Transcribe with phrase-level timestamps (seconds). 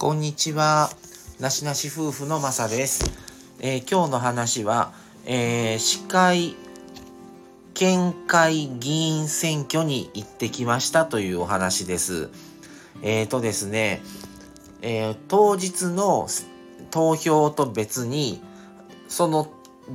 [0.00, 0.88] こんにちは。
[1.40, 3.04] なしなし夫婦のまさです。
[3.60, 4.94] えー今日の話は、
[5.26, 6.56] えー市会
[7.74, 12.30] 県会議員選挙に行ってきましたというお話です。
[13.02, 14.00] えーとですね、
[14.80, 16.28] えー当日の
[16.90, 18.40] 投票と別に、
[19.06, 19.52] その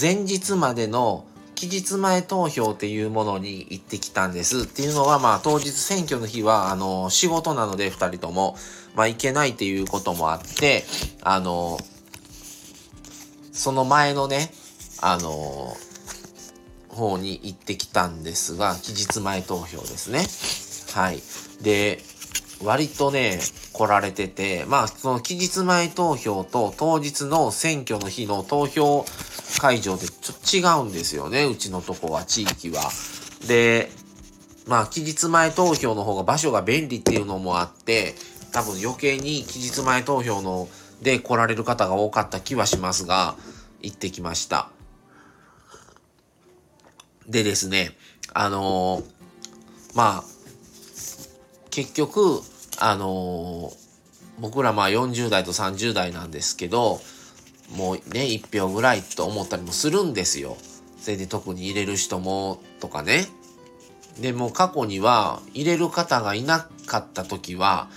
[0.00, 1.26] 前日までの
[1.58, 4.60] 期日前投票っていうものに行ってきたんです。
[4.60, 8.56] っていうのは、まあ当日選挙の日は、あの、仕事なので二人とも、
[8.94, 10.84] まあ行けないっていうこともあって、
[11.20, 11.80] あの、
[13.50, 14.52] その前のね、
[15.00, 15.76] あの、
[16.90, 20.28] 方に行ってきたんですが、期日前投票ですね。
[20.96, 21.20] はい。
[21.60, 21.98] で、
[22.62, 23.40] 割とね、
[23.72, 29.04] 来られてて、まあ、その期日前投票と当日の選挙の日の投票
[29.60, 32.90] 会場でちょっと違うんですよね、うちのとこは、地域は。
[33.46, 33.90] で、
[34.66, 38.14] まあ、期日前投票の方が場所が便利っていうのもあって、
[38.52, 40.68] 多分余計に期日前投票の
[41.02, 43.36] で来られる方が多かった気はしますが、
[43.80, 44.70] 行ってきました。
[47.28, 47.96] でですね、
[48.34, 49.04] あのー
[49.94, 50.24] まあ、
[51.70, 52.40] 結局、
[52.78, 53.88] あのー
[54.40, 57.00] 僕らまあ40代と30代なんですけど、
[57.76, 60.56] もうね、1票ぐらいと思ったりもするんですよ。
[61.00, 63.26] それで特に入れる人もとかね。
[64.20, 67.88] でも過去には入れる方がいなかった時は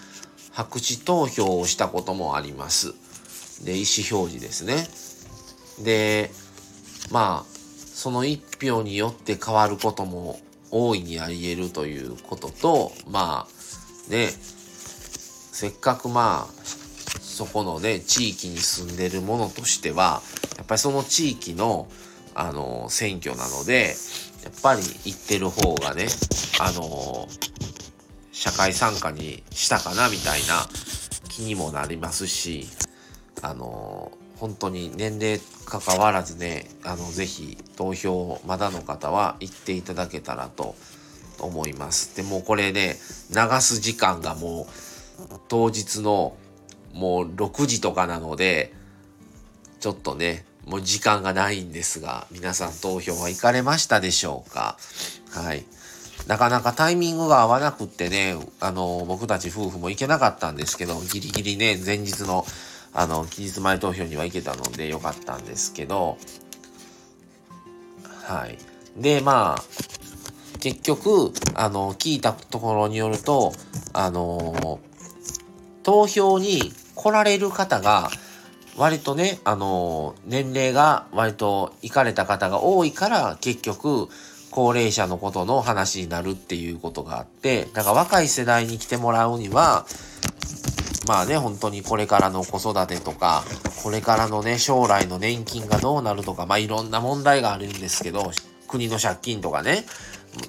[0.52, 2.94] 白紙投票をしたこともあります。
[3.66, 4.88] で、意思表示ですね。
[5.84, 6.32] で、
[7.12, 7.52] まあ、
[7.94, 10.40] その一票によって変わることも
[10.72, 14.30] 大いにあり得るということと、まあ、ね、
[15.52, 16.81] せっかくまあ、
[17.32, 20.22] そこのね、地域に住んでるものとしては、
[20.58, 21.88] やっぱりその地域の、
[22.36, 23.96] あの、選挙なので、
[24.44, 26.08] やっぱり行ってる方がね、
[26.60, 27.28] あの、
[28.32, 30.68] 社会参加にしたかなみたいな
[31.30, 32.68] 気にもなりますし、
[33.42, 40.76] あの、本当に年齢関わらずね、あの、ぜひ投票まだの方は行っていただけたらと
[41.40, 42.16] 思います。
[42.16, 42.98] でもうこれね、
[43.30, 44.68] 流す時間がも
[45.20, 46.36] う当日の
[46.94, 48.74] もう6時とかなので、
[49.80, 54.78] ちょっとね、もう時間がないんですが、皆さん投票は行かれましたでしょうか？
[55.32, 55.66] はい。
[56.28, 62.46] なかなかタイミングが合わなくってね、あの、僕たち夫婦も行けなかったんですけど、ギリギリね、前日の、
[62.94, 66.18] あの、期日前投票には行けたのでよかったんですけど、
[68.04, 68.58] はい。
[68.98, 69.64] で、まあ、
[70.60, 73.54] 結局、あの、聞いたところによると、
[73.94, 74.80] あの、
[75.84, 78.10] 投票に来られる方が、
[78.78, 84.08] 割とね、あの、年齢が割と行かれた方が多いから、結局、
[84.50, 89.86] 高齢者のことの話になるっていうことがあって、だから若い世代に来てもらうには、
[91.08, 93.44] まあね、本当にこれからの子育てとか、
[93.82, 98.32] これからのね、将来の年金がどうなるとか、まあいろんな問題があるんですけど、
[98.68, 99.86] 国の借金とかね、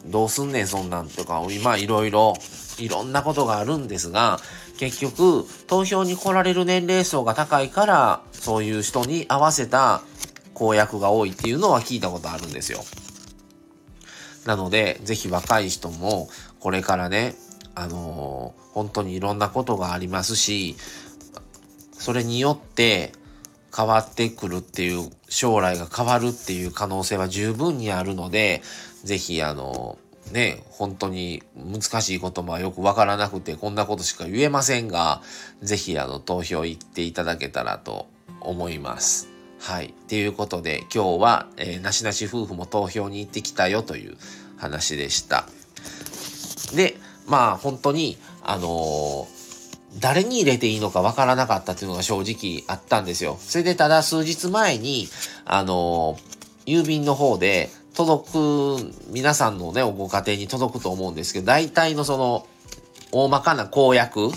[0.06, 2.34] どうすんねんそんなんとか、今いろいろ、
[2.82, 4.40] いろんなことがあるんですが、
[4.78, 10.02] 結局、投票に来られる年齢層が高いから、そういう人に合わせた
[10.54, 12.80] 公約が多いっていうのは聞いたことあるんですよ。
[14.44, 16.28] なので、ぜひ若い人も、
[16.58, 17.36] これからね、
[17.74, 20.76] あのー本当にいろんなことがありますし、
[21.92, 23.12] それによって
[23.74, 28.62] 変わってくるっていう、将来が変わるっていう可能性は十分にあるので、
[29.04, 35.22] ぜひあのーね、本当に難しいこともよくわからなくて、こんなことしか言えませんが、
[35.62, 38.06] ぜひあの投票行っていただけたらと
[38.40, 39.28] 思います。
[39.58, 39.94] はい。
[40.08, 44.16] ということで、今日は、えーなしなし夫婦も投票に行ってきたよという
[44.56, 45.46] 話でした。
[46.74, 46.96] で、
[47.26, 49.42] まあ本当に、あのー
[50.00, 53.36] 誰に入れていいのかわからなかったっていうのが正直あったんですよ。
[53.38, 55.06] それでただ数日前に、
[55.44, 56.18] あの
[56.64, 62.46] 郵便の方で届く、皆さんのね、ご家庭に届くと思うんですけど、大体のその、
[63.12, 64.30] 大まかな公約、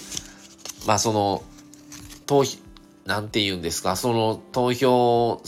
[0.85, 1.43] まあその、
[2.25, 2.57] 投票、
[3.05, 5.41] なんて言うんですか、その投票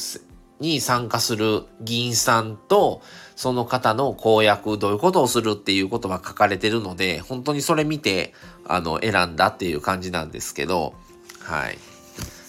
[0.59, 3.01] に参加する議員さんと、
[3.35, 8.33] その方の公約、どういうことをするっていうことが書かれてるので、本当にそれ見て、
[8.65, 10.93] あの、選んだっていう感じなんですけど、
[11.41, 11.77] はい。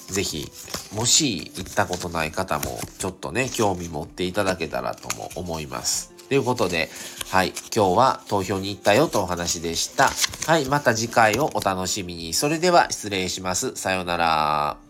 [0.08, 0.50] ぜひ、
[0.94, 6.12] もし行ったことない方も、ちょっとね、興味持っていただけたらとも思います。
[6.28, 6.90] ということで、
[7.30, 10.10] はい、今日は投票に行ったよとお話でした。
[10.46, 12.34] はい、また次回をお楽しみに。
[12.34, 13.74] それでは失礼します。
[13.76, 14.87] さようなら。